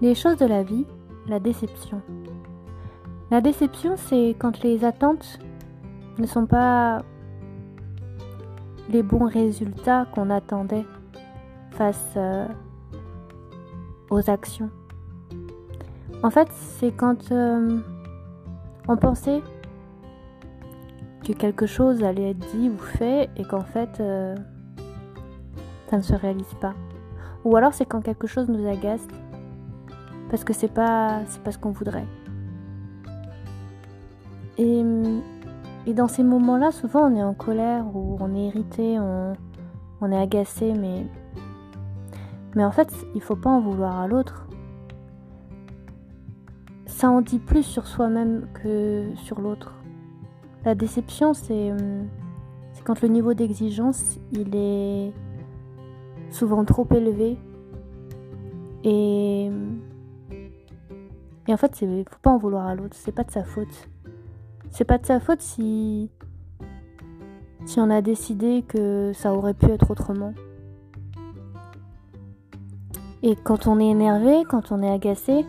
[0.00, 0.86] Les choses de la vie,
[1.26, 2.02] la déception.
[3.30, 5.38] La déception, c'est quand les attentes
[6.18, 7.02] ne sont pas
[8.90, 10.84] les bons résultats qu'on attendait
[11.70, 12.46] face euh,
[14.10, 14.70] aux actions.
[16.22, 17.80] En fait, c'est quand euh,
[18.88, 19.42] on pensait
[21.24, 24.34] que quelque chose allait être dit ou fait et qu'en fait euh,
[25.88, 26.74] ça ne se réalise pas.
[27.44, 29.06] Ou alors c'est quand quelque chose nous agace
[30.34, 32.08] parce que c'est pas c'est pas ce qu'on voudrait.
[34.58, 34.82] Et,
[35.86, 39.34] et dans ces moments-là, souvent on est en colère ou on est irrité, on,
[40.00, 41.06] on est agacé, mais
[42.56, 44.48] mais en fait il faut pas en vouloir à l'autre.
[46.86, 49.72] Ça en dit plus sur soi-même que sur l'autre.
[50.64, 51.72] La déception, c'est
[52.82, 55.12] quand le niveau d'exigence, il est
[56.30, 57.38] souvent trop élevé.
[58.82, 59.48] Et,
[61.46, 63.88] et en fait, il faut pas en vouloir à l'autre, c'est pas de sa faute.
[64.70, 66.10] C'est pas de sa faute si,
[67.66, 70.32] si on a décidé que ça aurait pu être autrement.
[73.22, 75.46] Et quand on est énervé, quand on est agacé,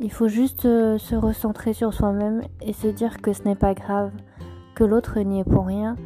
[0.00, 3.74] il faut juste euh, se recentrer sur soi-même et se dire que ce n'est pas
[3.74, 4.12] grave,
[4.74, 5.96] que l'autre n'y est pour rien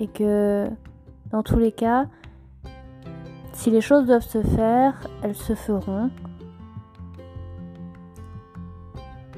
[0.00, 0.68] et que
[1.30, 2.06] dans tous les cas,
[3.52, 6.10] si les choses doivent se faire, elles se feront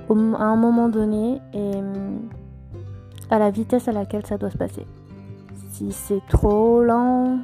[0.09, 1.81] à un moment donné et
[3.31, 4.87] à la vitesse à laquelle ça doit se passer.
[5.71, 7.39] Si c'est trop lent,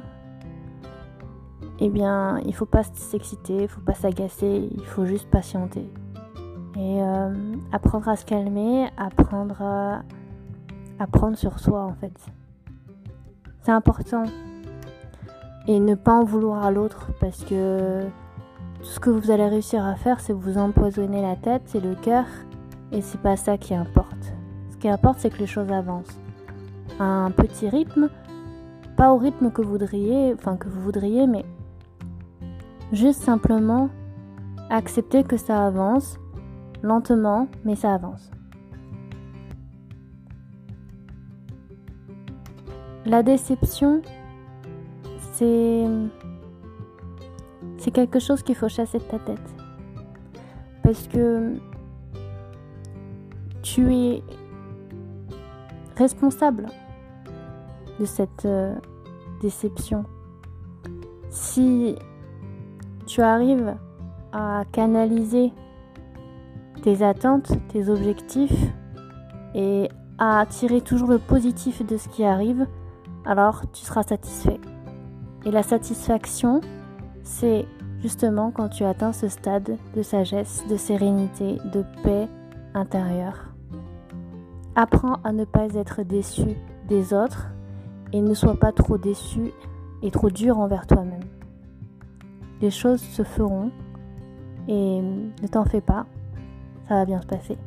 [1.79, 5.89] eh bien, il faut pas s'exciter, il faut pas s'agacer, il faut juste patienter.
[6.77, 7.33] Et euh,
[7.71, 10.03] apprendre à se calmer, apprendre à,
[11.11, 12.13] prendre sur soi en fait.
[13.63, 14.23] C'est important.
[15.67, 18.03] Et ne pas en vouloir à l'autre parce que
[18.79, 21.95] tout ce que vous allez réussir à faire, c'est vous empoisonner la tête c'est le
[21.95, 22.25] cœur.
[22.91, 24.33] Et c'est pas ça qui importe.
[24.71, 26.19] Ce qui importe, c'est que les choses avancent.
[26.99, 28.09] À un petit rythme,
[28.97, 31.45] pas au rythme que vous voudriez, enfin que vous voudriez, mais
[32.91, 33.89] juste simplement
[34.69, 36.19] accepter que ça avance
[36.83, 38.29] lentement, mais ça avance.
[43.05, 44.01] La déception,
[45.33, 45.85] c'est
[47.77, 49.55] c'est quelque chose qu'il faut chasser de ta tête.
[50.83, 51.55] Parce que
[53.61, 54.23] tu es
[55.97, 56.67] responsable
[57.99, 58.75] de cette euh,
[59.41, 60.05] déception.
[61.29, 61.95] Si
[63.05, 63.75] tu arrives
[64.31, 65.53] à canaliser
[66.83, 68.71] tes attentes, tes objectifs
[69.53, 72.67] et à tirer toujours le positif de ce qui arrive,
[73.25, 74.59] alors tu seras satisfait.
[75.45, 76.61] Et la satisfaction,
[77.23, 77.65] c'est
[78.01, 82.27] justement quand tu atteins ce stade de sagesse, de sérénité, de paix
[82.73, 83.50] intérieure.
[84.75, 86.55] Apprends à ne pas être déçu
[86.87, 87.47] des autres
[88.13, 89.51] et ne sois pas trop déçu
[90.01, 91.23] et trop dur envers toi-même.
[92.61, 93.71] Les choses se feront
[94.69, 96.05] et ne t'en fais pas,
[96.87, 97.57] ça va bien se passer.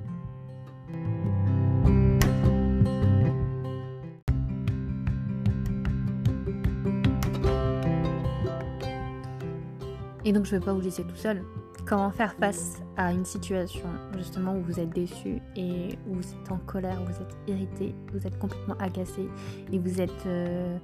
[10.25, 11.42] Et donc je ne vais pas vous laisser tout seul.
[11.87, 16.50] Comment faire face à une situation justement où vous êtes déçu et où vous êtes
[16.50, 19.28] en colère, où vous êtes irrité, vous êtes complètement agacé
[19.71, 20.27] et vous êtes...
[20.27, 20.78] Euh,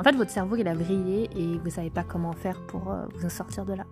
[0.00, 3.04] en fait votre cerveau il a vrillé et vous savez pas comment faire pour euh,
[3.14, 3.84] vous en sortir de là.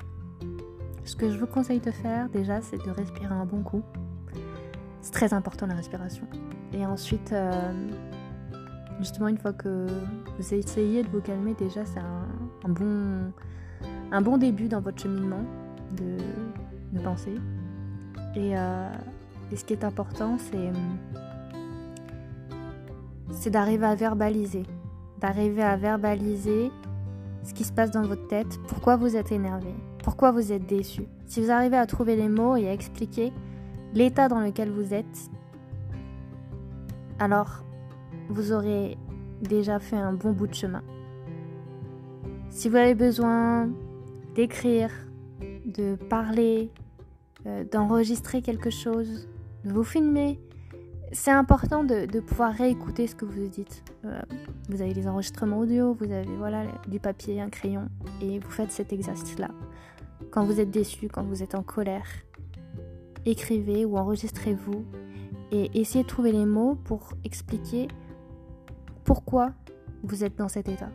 [1.05, 3.83] Ce que je vous conseille de faire déjà, c'est de respirer un bon coup.
[5.03, 6.27] C'est très important la respiration.
[6.73, 7.73] Et ensuite, euh,
[9.01, 9.87] justement, une fois que
[10.39, 12.01] vous essayez de vous calmer, déjà, c'est
[12.63, 15.45] un bon début dans votre cheminement
[15.95, 17.37] de, pensée.
[18.37, 18.89] Et, euh,
[19.53, 20.73] et, ce qui est important, c'est,
[23.31, 24.65] c'est d'arriver à verbaliser.
[25.21, 26.71] D'arriver à verbaliser
[27.45, 31.03] ce qui se passe dans votre tête, pourquoi vous êtes énervé, pourquoi vous êtes déçu.
[31.27, 33.33] Si vous arrivez à trouver les mots et à expliquer
[33.93, 35.31] l'état dans lequel vous êtes,
[37.19, 37.65] alors
[38.29, 38.97] vous aurez
[39.43, 40.83] déjà fait un bon bout de chemin.
[42.49, 43.69] Si vous avez besoin
[44.35, 44.91] d'écrire,
[45.75, 46.71] de parler,
[47.47, 49.29] euh, d'enregistrer quelque chose,
[49.65, 50.39] de vous filmer,
[51.13, 53.85] c'est important de, pouvoir réécouter ce que vous dites.
[54.05, 54.21] Euh,
[54.69, 57.89] vous avez des enregistrements audio, vous avez voilà du papier, un crayon,
[58.21, 59.51] et vous faites cet exercice-là.
[60.31, 62.09] Quand vous êtes déçu, quand vous êtes en colère,
[63.25, 64.85] écrivez ou enregistrez-vous
[65.53, 67.89] et essayez de trouver les mots pour expliquer
[69.05, 69.53] pourquoi
[70.03, 70.91] vous êtes dans cet état.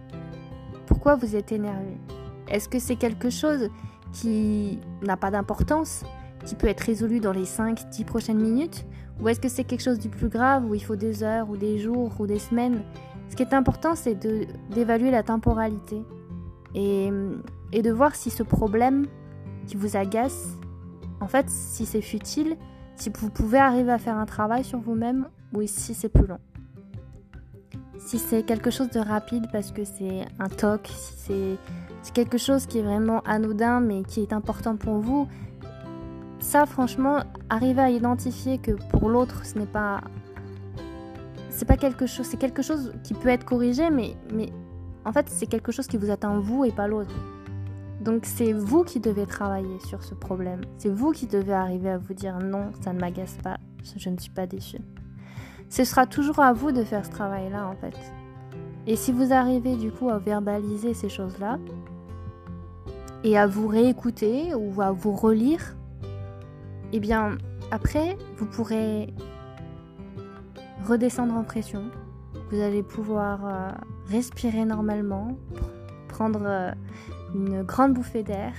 [0.85, 1.97] Pourquoi vous êtes énervé?
[2.47, 3.69] Est-ce que c'est quelque chose
[4.11, 6.03] qui n'a pas d'importance
[6.45, 8.85] qui peut être résolu dans les 5-10 prochaines minutes
[9.21, 11.57] Ou est-ce que c'est quelque chose du plus grave où il faut des heures ou
[11.57, 12.81] des jours ou des semaines?
[13.29, 14.15] Ce qui est important, c'est
[14.69, 16.01] d'évaluer la temporalité
[16.73, 17.09] et,
[17.71, 19.06] et de voir si ce problème
[19.67, 20.57] qui vous agace,
[21.21, 22.57] en fait, si c'est futile,
[22.95, 26.39] si vous pouvez arriver à faire un travail sur vous-même ou si c'est plus long.
[28.00, 31.57] Si c'est quelque chose de rapide parce que c'est un toc, si
[32.01, 35.28] c'est quelque chose qui est vraiment anodin mais qui est important pour vous,
[36.40, 40.01] ça franchement, arriver à identifier que pour l'autre ce n'est pas
[41.50, 44.50] c'est pas quelque chose, c'est quelque chose qui peut être corrigé mais mais
[45.06, 47.16] en fait, c'est quelque chose qui vous atteint vous et pas l'autre.
[48.01, 50.62] Donc c'est vous qui devez travailler sur ce problème.
[50.78, 53.57] C'est vous qui devez arriver à vous dire non, ça ne m'agace pas,
[53.98, 54.78] je ne suis pas déçu.
[55.69, 57.95] Ce sera toujours à vous de faire ce travail-là en fait.
[58.88, 61.60] Et si vous arrivez du coup à verbaliser ces choses-là
[63.24, 65.75] et à vous réécouter ou à vous relire,
[66.92, 67.38] eh bien
[67.71, 69.13] après vous pourrez
[70.88, 71.83] redescendre en pression.
[72.51, 73.69] Vous allez pouvoir euh,
[74.10, 75.38] respirer normalement,
[76.07, 76.72] prendre euh,
[77.36, 78.54] une grande bouffée d'air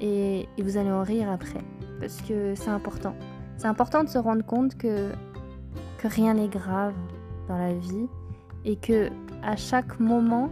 [0.00, 1.64] et, vous allez en rire après.
[1.98, 3.16] Parce que c'est important.
[3.56, 5.10] C'est important de se rendre compte que,
[5.98, 6.94] que rien n'est grave
[7.48, 8.08] dans la vie
[8.64, 9.10] et que
[9.42, 10.50] à chaque moment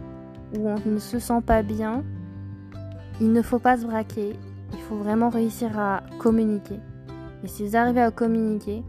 [0.55, 2.03] où on ne se sent pas bien,
[3.19, 4.35] il ne faut pas se braquer.
[4.73, 6.79] Il faut vraiment réussir à communiquer.
[7.43, 8.83] Et si vous arrivez à communiquer,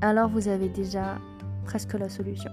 [0.00, 1.18] alors vous avez déjà
[1.64, 2.50] presque la solution.